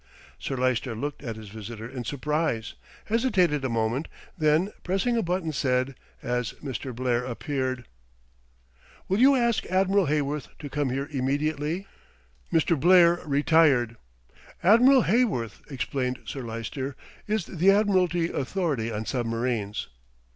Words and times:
Sir 0.39 0.57
Lyster 0.57 0.95
looked 0.95 1.21
at 1.21 1.35
his 1.35 1.49
visitor 1.49 1.87
in 1.87 2.05
surprise, 2.05 2.73
hesitated 3.05 3.63
a 3.63 3.69
moment, 3.69 4.07
then 4.35 4.71
pressing 4.83 5.15
a 5.15 5.21
button 5.21 5.51
said, 5.51 5.93
as 6.23 6.53
Mr. 6.53 6.91
Blair 6.91 7.23
appeared: 7.23 7.85
"Will 9.07 9.19
you 9.19 9.35
ask 9.35 9.63
Admiral 9.67 10.07
Heyworth 10.07 10.47
to 10.57 10.71
come 10.71 10.89
here 10.89 11.07
immediately?" 11.11 11.85
Mr. 12.51 12.79
Blair 12.79 13.21
retired. 13.27 13.95
"Admiral 14.63 15.03
Heyworth," 15.03 15.61
explained 15.71 16.17
Sir 16.25 16.41
Lyster, 16.41 16.95
"is 17.27 17.45
the 17.45 17.69
Admiralty 17.69 18.31
authority 18.31 18.91
on 18.91 19.05
submarines." 19.05 19.87